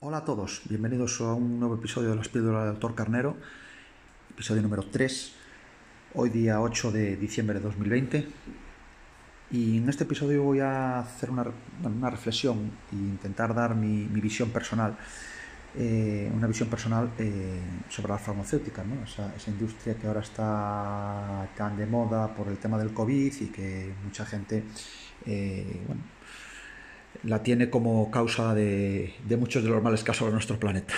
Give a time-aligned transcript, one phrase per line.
[0.00, 3.36] Hola a todos, bienvenidos a un nuevo episodio de la píldoras del doctor Carnero,
[4.30, 5.32] episodio número 3,
[6.14, 8.28] hoy día 8 de diciembre de 2020.
[9.50, 14.96] Y en este episodio voy a hacer una, reflexión e intentar dar mi, visión personal,
[15.76, 19.02] eh, una visión personal eh, sobre la farmacéutica, ¿no?
[19.02, 23.46] esa, esa, industria que ahora está tan de moda por el tema del COVID y
[23.46, 24.62] que mucha gente,
[25.26, 26.02] eh, bueno,
[27.24, 30.94] la tiene como causa de, muchos de los males que de nuestro planeta,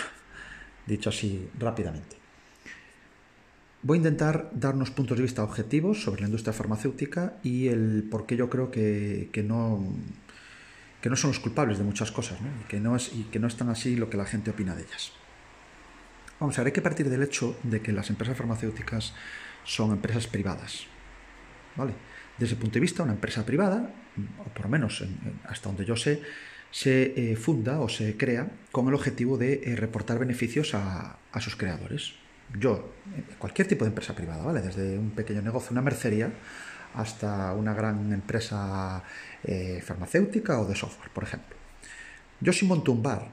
[0.87, 2.17] dicho así rápidamente.
[3.83, 8.27] Voy a intentar darnos puntos de vista objetivos sobre la industria farmacéutica y el por
[8.27, 9.83] qué yo creo que, que no,
[11.01, 12.39] que no son los culpables de muchas cosas.
[12.41, 14.75] Y, que no es, y que no es tan así lo que la gente opina
[14.75, 15.13] de ellas.
[16.39, 19.15] Vamos a ver, hay que partir del hecho de que las empresas farmacéuticas
[19.65, 20.87] son empresas privadas.
[21.77, 21.95] ¿Vale?
[22.41, 23.93] Desde el punto de vista, una empresa privada,
[24.39, 25.05] o por lo menos
[25.45, 26.23] hasta donde yo sé,
[26.71, 31.41] se eh, funda o se crea con el objetivo de eh, reportar beneficios a, a,
[31.43, 32.15] sus creadores.
[32.59, 32.95] Yo,
[33.39, 34.63] cualquier tipo de empresa privada, ¿vale?
[34.63, 36.33] Desde un pequeño negocio, una mercería,
[36.95, 39.05] hasta una gran empresa
[39.45, 41.57] eh, farmacéutica o de software, por ejemplo.
[42.41, 43.29] Yo si monto un bar,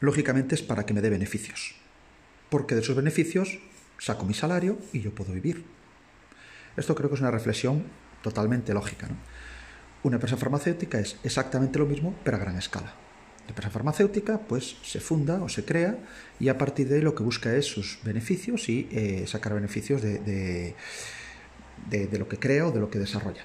[0.00, 1.76] lógicamente es para que me dé beneficios,
[2.50, 3.58] porque de esos beneficios
[3.96, 5.64] saco mi salario y yo puedo vivir.
[6.76, 7.84] Esto creo que es una reflexión
[8.24, 9.06] totalmente lógica.
[9.06, 9.16] ¿no?
[10.02, 12.94] Una empresa farmacéutica es exactamente lo mismo, pero a gran escala.
[13.44, 15.98] La empresa farmacéutica pues se funda o se crea
[16.40, 20.00] y a partir de ahí lo que busca es sus beneficios y eh, sacar beneficios
[20.00, 20.74] de,
[21.90, 23.44] de, lo que crea o de lo que desarrolla.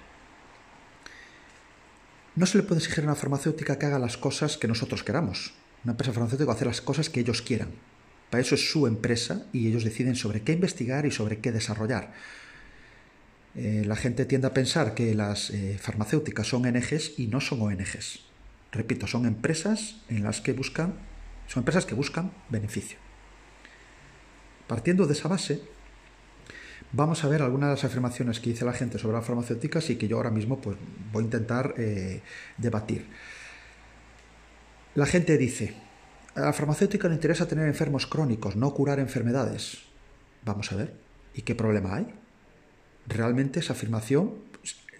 [2.35, 5.53] No se le puede exigir a una farmacéutica que haga las cosas que nosotros queramos.
[5.83, 7.71] Una empresa farmacéutica hacer las cosas que ellos quieran.
[8.29, 12.13] Para eso es su empresa y ellos deciden sobre qué investigar y sobre qué desarrollar.
[13.55, 17.61] Eh, la gente tiende a pensar que las eh, farmacéuticas son ONGs y no son
[17.61, 18.21] ONGs.
[18.71, 20.93] Repito, son empresas en las que buscan,
[21.47, 22.99] son empresas que buscan beneficio.
[24.67, 25.61] Partiendo de esa base,
[26.91, 29.95] vamos a ver algunas de las afirmaciones que dice la gente sobre las farmacéuticas y
[29.95, 30.77] que yo ahora mismo pues,
[31.11, 32.21] voy a intentar eh,
[32.57, 33.07] debatir.
[34.93, 35.73] La gente dice,
[36.35, 39.79] a la farmacéutica le interesa tener enfermos crónicos, no curar enfermedades.
[40.45, 40.93] Vamos a ver,
[41.33, 42.13] ¿y qué problema hay?
[43.07, 44.33] Realmente esa afirmación,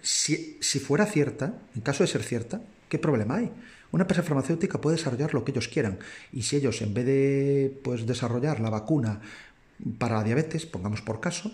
[0.02, 3.52] si, si, fuera cierta, en caso de ser cierta, ¿qué problema hay?
[3.92, 5.98] Una empresa farmacéutica puede desarrollar lo que ellos quieran
[6.32, 9.20] y si ellos en vez de pues, desarrollar la vacuna
[9.98, 11.52] para la diabetes, pongamos por caso,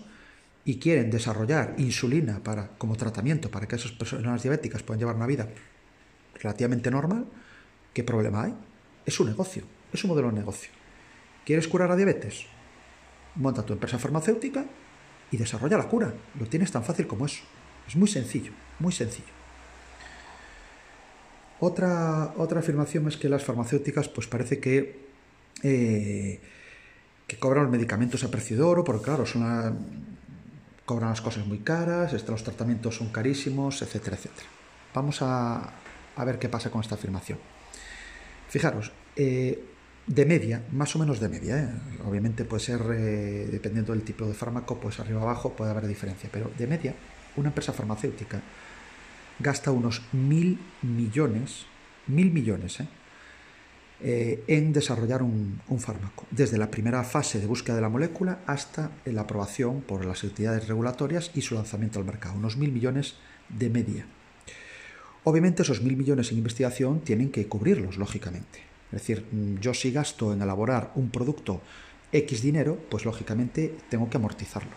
[0.64, 5.26] y quieren desarrollar insulina para, como tratamiento para que esas personas diabéticas puedan llevar una
[5.26, 5.48] vida
[6.34, 7.26] relativamente normal,
[7.94, 8.54] ¿qué problema hay?
[9.06, 10.70] Es un negocio, es un modelo de negocio.
[11.44, 12.46] ¿Quieres curar la diabetes?
[13.36, 14.66] Monta tu empresa farmacéutica
[15.30, 16.12] y desarrolla la cura.
[16.38, 17.42] Lo tienes tan fácil como eso.
[17.86, 19.34] Es muy sencillo, muy sencillo.
[21.60, 25.06] Otra, otra afirmación es que las farmacéuticas pues parece que,
[25.62, 26.40] eh,
[27.26, 30.06] que cobran los medicamentos a precio de oro, porque claro, son
[30.84, 34.46] cobran las cosas muy caras, los tratamientos son carísimos, etcétera, etcétera.
[34.94, 35.72] Vamos a,
[36.14, 37.38] a ver qué pasa con esta afirmación.
[38.48, 39.62] Fijaros, eh,
[40.06, 41.58] de media, más o menos de media.
[41.58, 41.68] ¿eh?
[42.04, 46.28] Obviamente puede ser, eh, dependiendo del tipo de fármaco, pues arriba abajo puede haber diferencia,
[46.32, 46.94] pero de media,
[47.36, 48.40] una empresa farmacéutica
[49.38, 51.66] gasta unos mil millones,
[52.06, 52.78] mil millones.
[53.98, 58.40] Eh, en desarrollar un, un, fármaco, desde la primera fase de búsqueda de la molécula
[58.46, 63.14] hasta la aprobación por las entidades regulatorias y su lanzamiento al mercado, unos mil millones
[63.48, 64.06] de media.
[65.24, 68.65] Obviamente esos mil millones en investigación tienen que cubrirlos, lógicamente.
[68.92, 69.26] Es decir,
[69.60, 71.60] yo si gasto en elaborar un producto
[72.12, 74.70] X dinero, pues lógicamente tengo que amortizarlo.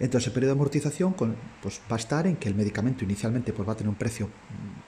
[0.00, 3.68] Entonces el periodo de amortización pues, va a estar en que el medicamento inicialmente pues,
[3.68, 4.30] va a tener un precio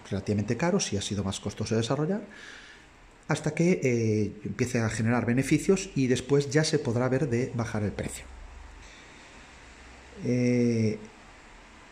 [0.08, 2.22] relativamente caro, si ha sido más costoso de desarrollar,
[3.28, 7.82] hasta que eh, empiece a generar beneficios y después ya se podrá ver de bajar
[7.82, 8.24] el precio.
[10.24, 10.98] Eh,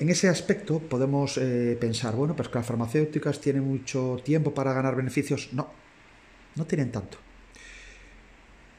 [0.00, 4.72] en ese aspecto podemos eh, pensar, bueno, pues que las farmacéuticas tienen mucho tiempo para
[4.72, 5.48] ganar beneficios.
[5.52, 5.68] No,
[6.54, 7.18] no tienen tanto.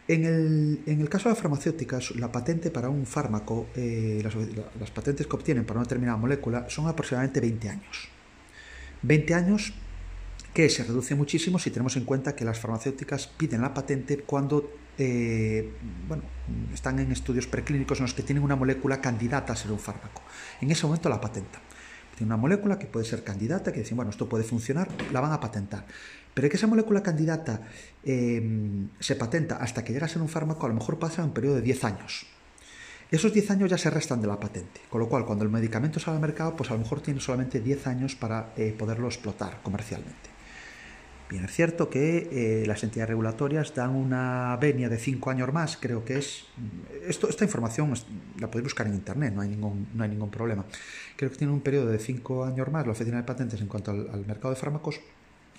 [0.07, 4.33] En el, en el caso de las farmacéuticas, la patente para un fármaco, eh, las,
[4.79, 8.09] las, patentes que obtienen para una determinada molécula son aproximadamente 20 años.
[9.03, 9.73] 20 años
[10.53, 14.71] que se reduce muchísimo si tenemos en cuenta que las farmacéuticas piden la patente cuando
[14.99, 15.73] eh,
[16.07, 16.23] bueno,
[16.73, 20.21] están en estudios preclínicos en los que tienen una molécula candidata a ser un fármaco.
[20.59, 21.61] En ese momento la patentan.
[22.15, 25.31] Tiene una molécula que puede ser candidata, que dicen, bueno, esto puede funcionar, la van
[25.31, 25.85] a patentar.
[26.33, 27.61] Pero que esa molécula candidata
[28.03, 31.33] eh, se patenta hasta que llega a ser un fármaco, a lo mejor pasa un
[31.33, 32.25] periodo de 10 años.
[33.09, 35.99] Esos 10 años ya se restan de la patente, con lo cual cuando el medicamento
[35.99, 39.61] sale al mercado, pues a lo mejor tiene solamente 10 años para eh, poderlo explotar
[39.63, 40.28] comercialmente.
[41.29, 45.77] Bien, es cierto que eh, las entidades regulatorias dan una venia de cinco años más,
[45.77, 46.45] creo que es...
[47.07, 47.93] Esto, esta información
[48.39, 50.65] la podéis buscar en Internet, no hay, ningún, problema.
[51.15, 53.91] Creo que tiene un periodo de cinco años más la Oficina de Patentes en cuanto
[53.91, 55.01] al, mercado de fármacos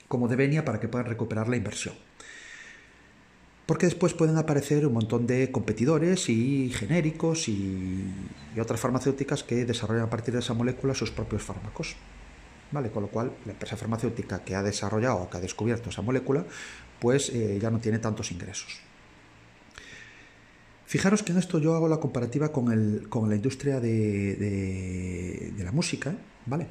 [0.09, 1.95] como de venia para que puedan recuperar la inversión.
[3.65, 8.13] Porque después pueden aparecer un montón de competidores y genéricos y
[8.61, 11.95] otras farmacéuticas que desarrollan a partir de esa molécula sus propios fármacos.
[12.73, 12.91] ¿Vale?
[12.91, 16.45] Con lo cual, la empresa farmacéutica que ha desarrollado o que ha descubierto esa molécula,
[16.99, 18.81] pues eh, ya no tiene tantos ingresos.
[20.87, 26.67] Fijaros que en esto yo hago la comparativa con, la industria de, la música, ¿vale?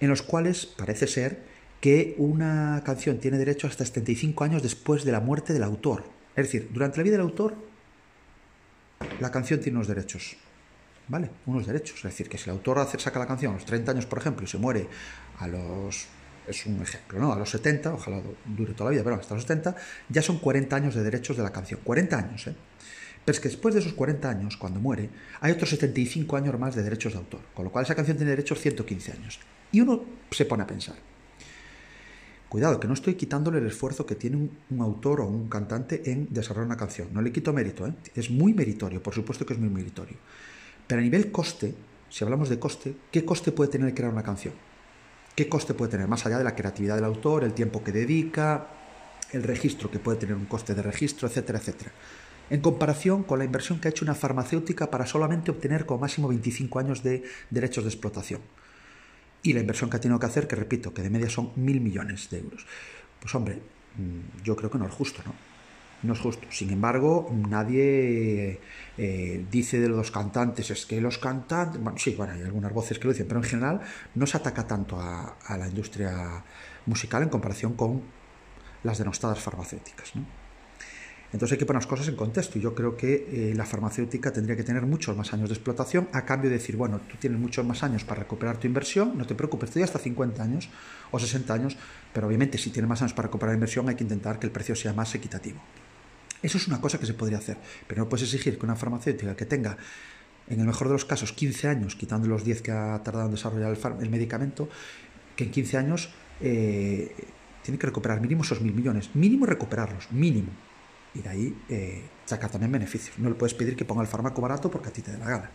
[0.00, 1.42] En los cuales parece ser
[1.80, 6.04] que una canción tiene derecho hasta 75 años después de la muerte del autor.
[6.36, 7.54] Es decir, durante la vida del autor,
[9.20, 10.38] la canción tiene unos derechos.
[11.08, 11.30] ¿Vale?
[11.46, 11.96] Unos derechos.
[11.96, 14.44] Es decir, que si el autor saca la canción a los 30 años, por ejemplo,
[14.44, 14.88] y se muere
[15.38, 16.08] a los
[16.48, 17.32] es un ejemplo, ¿no?
[17.32, 19.76] A los 70, ojalá dure toda la vida, pero hasta los 70,
[20.08, 21.80] ya son 40 años de derechos de la canción.
[21.84, 22.54] 40 años, ¿eh?
[23.24, 25.10] Pero es que después de esos 40 años, cuando muere,
[25.40, 28.30] hay otros 75 años más de derechos de autor, con lo cual esa canción tiene
[28.30, 29.38] derechos 115 años.
[29.70, 30.94] Y uno se pone a pensar,
[32.48, 36.10] cuidado, que no estoy quitándole el esfuerzo que tiene un, un autor o un cantante
[36.10, 37.92] en desarrollar una canción, no le quito mérito, ¿eh?
[38.14, 40.16] es muy meritorio, por supuesto que es muy meritorio.
[40.88, 41.74] Pero a nivel coste,
[42.08, 44.54] si hablamos de coste, ¿qué coste puede tener crear una canción?
[45.36, 46.08] ¿Qué coste puede tener?
[46.08, 48.68] Más allá de la creatividad del autor, el tiempo que dedica,
[49.30, 51.92] el registro que puede tener un coste de registro, etcétera, etcétera.
[52.48, 56.28] En comparación con la inversión que ha hecho una farmacéutica para solamente obtener como máximo
[56.28, 58.40] 25 años de derechos de explotación.
[59.42, 61.82] Y la inversión que ha tenido que hacer, que repito, que de media son mil
[61.82, 62.66] millones de euros.
[63.20, 63.60] Pues hombre,
[63.96, 65.34] mm, yo creo que no es justo, ¿no?
[66.02, 66.46] No es justo.
[66.50, 68.60] Sin embargo, nadie
[68.96, 72.98] eh, dice de los cantantes, es que los cantantes, bueno, sí, bueno, hay algunas voces
[72.98, 73.80] que lo dicen, pero en general
[74.14, 76.42] no se ataca tanto a, la industria
[76.86, 78.02] musical en comparación con
[78.84, 80.12] las denostadas farmacéuticas.
[81.30, 84.32] Entonces hay que poner las cosas en contexto y yo creo que eh, la farmacéutica
[84.32, 87.38] tendría que tener muchos más años de explotación a cambio de decir, bueno, tú tienes
[87.38, 90.70] muchos más años para recuperar tu inversión, no te preocupes, estoy hasta 50 años
[91.10, 91.76] o 60 años,
[92.14, 94.52] pero obviamente si tienes más años para recuperar la inversión hay que intentar que el
[94.52, 95.60] precio sea más equitativo.
[96.42, 97.56] Eso es una cosa que se podría hacer,
[97.86, 99.76] pero no puedes exigir que una farmacéutica que tenga,
[100.48, 103.32] en el mejor de los casos, 15 años, quitando los 10 que ha tardado en
[103.32, 104.68] desarrollar el, medicamento,
[105.34, 107.12] que en 15 años eh,
[107.62, 109.10] tiene que recuperar mínimo esos mil millones.
[109.14, 110.48] Mínimo recuperarlos, mínimo.
[111.14, 113.18] Y de ahí eh, sacar también beneficios.
[113.18, 115.28] No le puedes pedir que ponga el fármaco barato porque a ti te dé la
[115.28, 115.50] gana.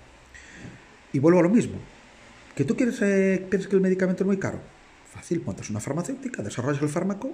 [1.13, 1.79] Y vuelvo a lo mismo.
[2.55, 4.59] ¿Que tú quieres, eh, que el medicamento es muy caro?
[5.11, 7.31] Fácil, montas una farmacéutica, desarrollas el fármaco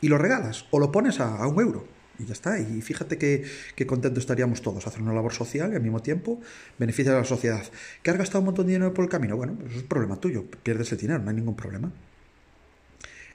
[0.00, 2.58] y lo regalas o lo pones a un euro y ya está.
[2.58, 6.40] Y fíjate que, contento estaríamos todos, hacer una labor social y al mismo tiempo
[6.78, 7.64] beneficia a la sociedad.
[8.02, 9.36] ¿Que has gastado un montón de dinero por el camino?
[9.36, 11.90] Bueno, pues eso es problema tuyo, pierdes el dinero, no hay ningún problema.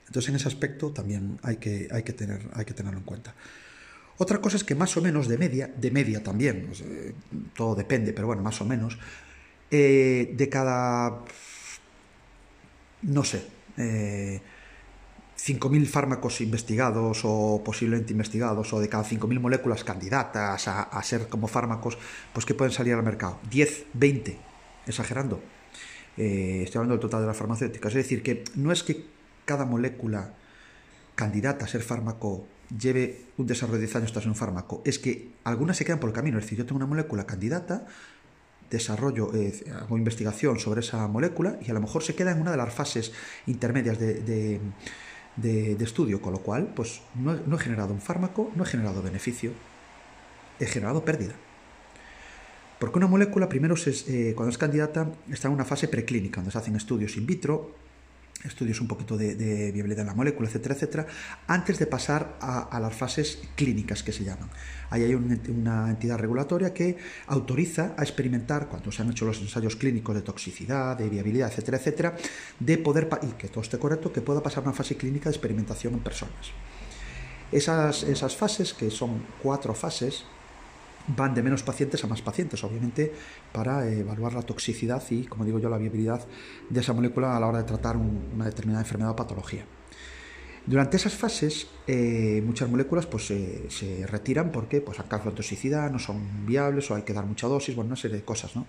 [0.07, 3.35] Entonces en ese aspecto también hay que, hay que, tener, hay que tenerlo en cuenta.
[4.19, 6.69] Otra cosa es que más o menos de media, de media también,
[7.55, 8.97] todo depende, pero bueno, más o menos,
[9.69, 11.23] eh, de cada,
[13.03, 13.43] no sé,
[13.77, 14.41] eh,
[15.37, 21.47] 5.000 fármacos investigados o posiblemente investigados, o de cada 5.000 moléculas candidatas a, ser como
[21.47, 21.97] fármacos,
[22.33, 23.39] pues que pueden salir al mercado.
[23.49, 24.37] 10, 20,
[24.87, 25.39] exagerando.
[26.17, 27.91] Eh, estoy hablando del total de las farmacéuticas.
[27.91, 29.05] Es decir, que no es que
[29.45, 30.33] cada molécula
[31.15, 32.45] candidata a ser fármaco
[32.75, 36.09] lleve un desarrollo de 10 años tras un fármaco, es que algunas se quedan por
[36.09, 36.37] el camino.
[36.37, 37.87] Es decir, yo tengo una molécula candidata,
[38.69, 42.51] desarrollo, eh, hago investigación sobre esa molécula y a lo mejor se queda en una
[42.51, 43.13] de las fases
[43.45, 44.59] intermedias de,
[45.43, 49.51] estudio, con lo cual pues no, he generado un fármaco, no he generado beneficio,
[50.59, 51.33] he generado pérdida.
[52.79, 56.57] Porque una molécula, primero, eh, cuando es candidata, está en una fase preclínica, donde se
[56.57, 57.71] hacen estudios in vitro,
[58.43, 59.35] estudios un poquito de,
[59.71, 61.07] viabilidad de la molécula, etcétera, etcétera,
[61.47, 64.49] antes de pasar a, las fases clínicas que se llaman.
[64.89, 69.75] Ahí hay una entidad regulatoria que autoriza a experimentar, cuando se han hecho los ensayos
[69.75, 72.17] clínicos de toxicidad, de viabilidad, etcétera, etcétera,
[72.59, 75.93] de poder, y que todo esté correcto, que pueda pasar una fase clínica de experimentación
[75.93, 76.51] en personas.
[77.51, 80.25] Esas, esas fases, que son cuatro fases,
[81.07, 83.13] van de menos pacientes a más pacientes, obviamente,
[83.51, 86.25] para evaluar la toxicidad y, como digo yo, la viabilidad
[86.69, 89.65] de esa molécula a la hora de tratar una determinada enfermedad o patología.
[90.65, 96.45] Durante esas fases, eh, muchas moléculas pues, se retiran porque pues, alcanzan toxicidad, no son
[96.45, 98.53] viables o hay que dar mucha dosis, bueno, una serie de cosas.
[98.53, 98.67] ¿no?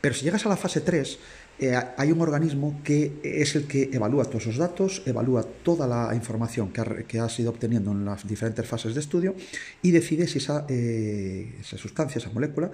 [0.00, 1.18] Pero si llegas a la fase 3,
[1.58, 6.14] eh, hay un organismo que es el que evalúa todos esos datos, evalúa toda la
[6.14, 9.34] información que, ha, que has ido obteniendo en las diferentes fases de estudio
[9.82, 12.70] y decide si esa, eh, esa sustancia, esa molécula,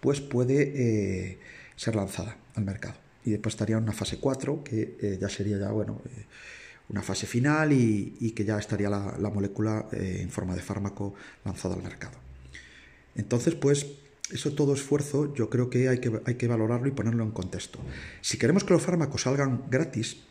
[0.00, 1.38] pues puede eh,
[1.76, 2.94] ser lanzada al mercado.
[3.24, 6.00] Y después estaría una fase 4, que ya sería ya, bueno,
[6.88, 11.14] una fase final y, que ya estaría la, molécula eh, en forma de fármaco
[11.44, 12.18] lanzada al mercado.
[13.14, 13.86] Entonces, pues
[14.32, 17.78] eso todo esfuerzo yo creo que hay, que hay que valorarlo y ponerlo en contexto.
[18.20, 20.24] Si queremos que los fármacos salgan gratis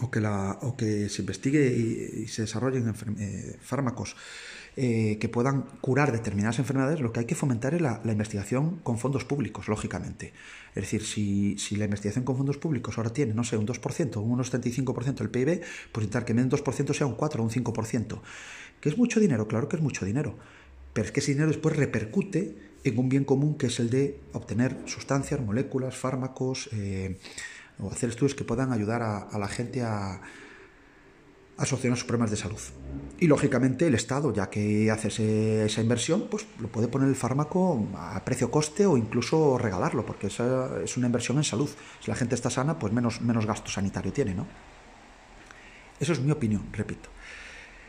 [0.00, 4.16] o que, la, o que se investigue y, se desarrollen eh, fármacos
[4.76, 8.98] eh, que puedan curar determinadas enfermedades, lo que hay que fomentar es la, investigación con
[8.98, 10.34] fondos públicos, lógicamente.
[10.74, 14.16] Es decir, si, si, la investigación con fondos públicos ahora tiene, no sé, un 2%,
[14.16, 15.62] un 75% del PIB,
[15.92, 18.20] pues intentar que en un 2% sea un 4 o un 5%.
[18.80, 19.48] ¿Que es mucho dinero?
[19.48, 20.36] Claro que es mucho dinero.
[20.92, 22.56] Pero es que ese dinero después repercute
[22.90, 27.18] en un bien común que es el de obtener sustancias, moléculas, fármacos, eh,
[27.78, 30.20] o hacer estudios que puedan ayudar a la gente a,
[31.64, 32.60] solucionar sus problemas de salud.
[33.18, 37.86] Y lógicamente el Estado, ya que hace esa inversión, pues lo puede poner el fármaco
[37.96, 41.70] a precio coste o incluso regalarlo, porque esa es una inversión en salud.
[42.00, 44.46] Si la gente está sana, pues menos, menos gasto sanitario tiene, ¿no?
[45.98, 47.08] Eso es mi opinión, repito.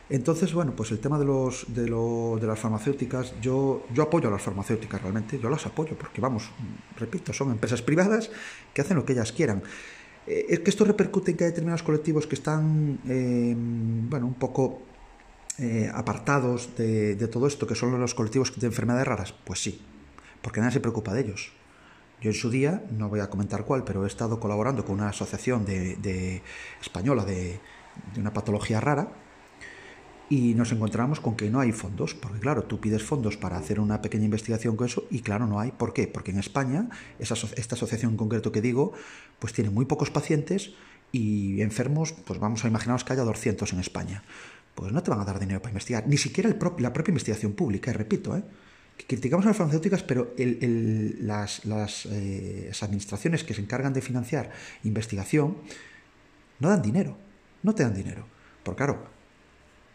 [0.10, 4.32] Entonces, bueno, pues el tema de, los, de, de las farmacéuticas, yo, yo apoyo a
[4.32, 6.50] las farmacéuticas realmente, yo las apoyo, porque vamos,
[6.98, 8.32] repito, son empresas privadas
[8.74, 9.64] que hacen lo que ellas quieran.
[10.26, 14.36] Eh, ¿Es que esto repercute en que hay determinados colectivos que están, eh, bueno, un
[14.36, 14.82] poco
[15.58, 19.34] eh, apartados de, todo esto, que son los colectivos de enfermedades raras?
[19.34, 19.82] Pues sí,
[20.42, 21.52] porque nadie se preocupa de ellos.
[22.22, 25.10] Yo en su día, no voy a comentar cuál, pero he estado colaborando con una
[25.10, 26.42] asociación de,
[26.82, 27.60] española de,
[28.14, 29.12] de una patología rara,
[30.30, 33.80] y nos encontramos con que no hay fondos, porque claro, tú pides fondos para hacer
[33.80, 35.72] una pequeña investigación con eso y claro, no hay.
[35.72, 36.08] ¿Por qué?
[36.08, 38.94] Porque en España, esa, esta asociación en concreto que digo,
[39.40, 40.72] pues tiene muy pocos pacientes
[41.12, 44.24] y enfermos, pues vamos a imaginaros que haya 200 en España.
[44.76, 47.54] Pues no te van a dar dinero para investigar, ni siquiera el la propia investigación
[47.54, 48.44] pública, y repito, ¿eh?
[49.08, 54.52] criticamos a las farmacéuticas, pero las, eh, las administraciones que se encargan de financiar
[54.84, 55.58] investigación
[56.60, 57.18] no dan dinero,
[57.64, 58.26] no te dan dinero.
[58.64, 59.17] Porque claro,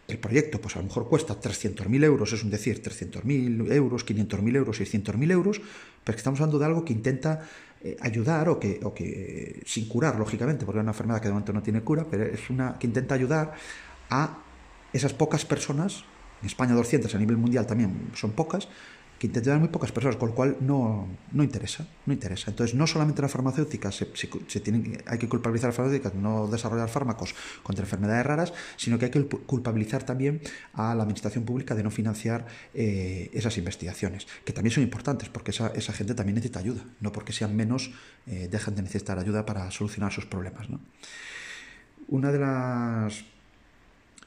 [0.09, 4.57] el proyecto pues a lo mejor cuesta 300.000 euros, es un decir, 300.000 euros, 500.000
[4.57, 5.61] euros, 600.000 euros,
[6.05, 7.49] pero estamos hablando de algo que intenta
[7.83, 11.33] eh, ayudar o que, o que, sin curar, lógicamente, porque es una enfermedad que de
[11.33, 13.55] momento no tiene cura, pero es una que intenta ayudar
[14.11, 14.39] a
[14.93, 16.05] esas pocas personas,
[16.43, 18.69] en España 200, a nivel mundial también son pocas,
[19.29, 22.51] que muy pocas personas, con lo cual no, no interesa, no interesa.
[22.51, 24.09] Entonces, no solamente las farmacéuticas, se,
[24.49, 28.99] se, tienen, hay que culpabilizar a las farmacéuticas no desarrollar fármacos contra enfermedades raras, sino
[28.99, 30.41] que hay que culpabilizar también
[30.73, 35.53] a la administración pública de no financiar eh, esas investigaciones, que también son importantes, porque
[35.53, 37.93] esa, esa, gente también necesita ayuda, no porque sean menos,
[38.27, 40.69] eh, dejan de necesitar ayuda para solucionar sus problemas.
[40.69, 40.81] ¿no?
[42.09, 43.25] Una de las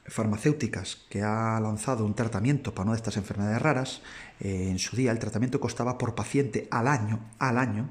[0.08, 4.02] farmacéuticas que ha lanzado un tratamiento para una de estas enfermedades raras,
[4.40, 7.90] eh, en su día el tratamiento costaba por paciente al año, al año,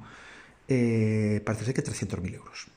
[0.68, 2.68] eh, parece ser que 300.000 euros,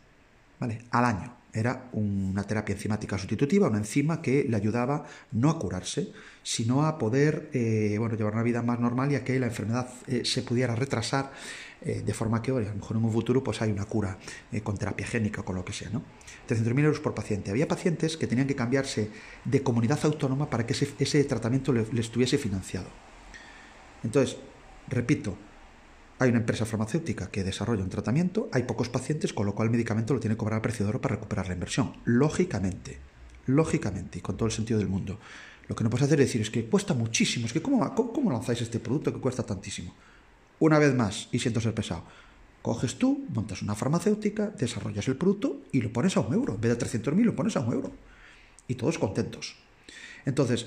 [0.59, 0.83] ¿vale?
[0.91, 1.35] Al año.
[1.53, 6.13] Era una terapia enzimática sustitutiva, una enzima que le ayudaba no a curarse,
[6.43, 9.89] sino a poder eh, bueno, llevar una vida más normal y a que la enfermedad
[10.25, 11.33] se pudiera retrasar
[11.81, 14.19] eh, de forma que a lo mejor en un futuro pues hay una cura
[14.51, 15.91] eh, con terapia génica o con lo que sea.
[15.91, 16.03] ¿no?
[16.49, 17.51] 300.000 euros por paciente.
[17.51, 19.11] Había pacientes que tenían que cambiarse
[19.45, 22.89] de comunidad autónoma para que ese, tratamiento le, estuviese financiado.
[24.03, 24.39] Entonces,
[24.89, 25.37] repito,
[26.19, 29.73] hay una empresa farmacéutica que desarrolla un tratamiento, hay pocos pacientes, con lo cual el
[29.73, 31.95] medicamento lo tiene que cobrar a precio de oro para recuperar la inversión.
[32.05, 32.99] Lógicamente,
[33.47, 35.19] lógicamente, y con todo el sentido del mundo.
[35.69, 38.33] Lo que no puedes hacer es decir, es que cuesta muchísimo, es que ¿cómo, cómo
[38.33, 39.95] lanzáis este producto que cuesta tantísimo?
[40.61, 42.05] Una vez más, y siento ser pesado,
[42.63, 46.55] coges tú, montas una farmacéutica, desarrollas el producto y lo pones a un euro.
[46.55, 47.93] En vez de 300.000 lo pones a un euro.
[48.67, 49.57] Y todos contentos.
[50.27, 50.67] Entonces,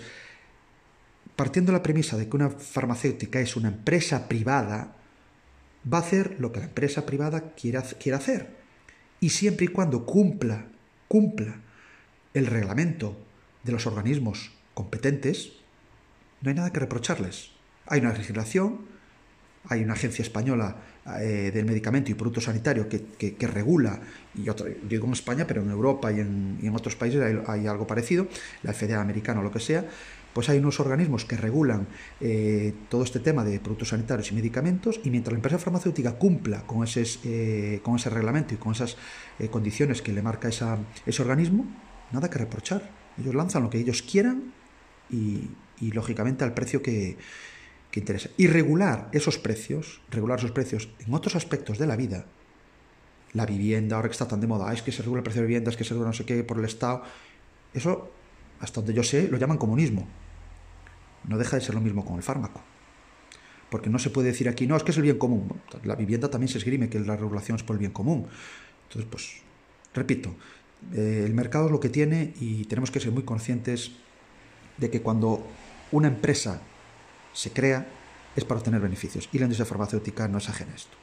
[1.35, 4.95] partiendo de la premisa de que una farmacéutica es una empresa privada,
[5.91, 8.55] va a hacer lo que la empresa privada quiera, hacer.
[9.19, 10.65] Y siempre y cuando cumpla,
[11.07, 11.55] cumpla
[12.33, 13.17] el reglamento
[13.63, 15.53] de los organismos competentes,
[16.41, 17.51] no hay nada que reprocharles.
[17.87, 18.85] Hay una legislación,
[19.67, 20.77] hay una agencia española
[21.19, 23.99] eh, del medicamento y producto sanitario que, que, regula,
[24.35, 28.27] y otro, digo en España, pero en Europa y en, otros países hay, algo parecido,
[28.63, 29.85] la FDA americana o lo que sea,
[30.33, 31.87] pues hay unos organismos que regulan
[32.19, 36.65] eh, todo este tema de productos sanitarios y medicamentos y mientras la empresa farmacéutica cumpla
[36.65, 38.97] con ese, eh, con ese reglamento y con esas
[39.49, 41.65] condiciones que le marca esa, ese organismo,
[42.11, 42.89] nada que reprochar.
[43.19, 44.53] Ellos lanzan lo que ellos quieran
[45.09, 47.17] y, y lógicamente al precio que,
[47.91, 48.29] que interesa.
[48.37, 52.25] Y regular esos precios, regular esos precios en otros aspectos de la vida,
[53.33, 55.47] la vivienda, ahora que está tan de moda, es que se regula el precio de
[55.47, 57.03] vivienda, es que se regula no sé qué por el Estado,
[57.73, 58.11] eso,
[58.59, 60.07] hasta donde yo sé, lo llaman comunismo.
[61.27, 62.61] No deja de ser lo mismo con el fármaco.
[63.69, 65.47] Porque no se puede decir aquí, no, es que es el bien común.
[65.83, 68.27] La vivienda también se esgrime que la regulación es por el bien común.
[68.87, 69.41] Entonces, pues,
[69.93, 70.35] repito,
[70.95, 73.91] Eh, el mercado es lo que tiene y tenemos que ser muy conscientes
[74.77, 75.45] de que cuando
[75.91, 76.59] una empresa
[77.33, 77.85] se crea
[78.35, 80.97] es para obtener beneficios y la industria farmacéutica no es ajena a esto.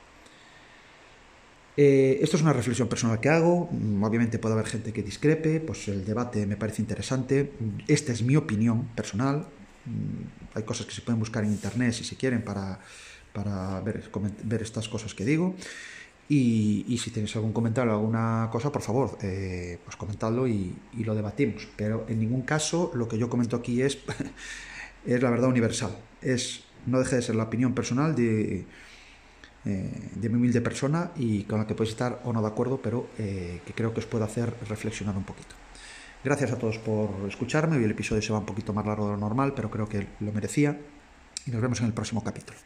[1.76, 5.60] Eh, esto es una reflexión personal que hago, mm, obviamente puede haber gente que discrepe,
[5.60, 7.52] pues el debate me parece interesante,
[7.86, 9.46] esta es mi opinión personal,
[10.54, 12.80] hay cosas que se pueden buscar en internet si se quieren para,
[13.32, 14.10] para ver,
[14.44, 15.54] ver estas cosas que digo.
[16.30, 21.66] Y, si tenéis algún comentario alguna cosa, por favor, eh, pues comentadlo y, lo debatimos.
[21.76, 23.98] Pero en ningún caso lo que yo comento aquí es,
[25.06, 25.96] es la verdad universal.
[26.20, 28.66] Es, no deje de ser la opinión personal de,
[29.64, 32.80] eh, de mi humilde persona y con la que podéis estar o no de acuerdo,
[32.82, 35.54] pero eh, que creo que os puede hacer reflexionar un poquito.
[36.24, 37.76] Gracias a todos por escucharme.
[37.76, 40.08] Hoy el episodio se va un poquito más largo de lo normal, pero creo que
[40.18, 40.76] lo merecía.
[41.46, 42.58] Y nos vemos en el próximo capítulo.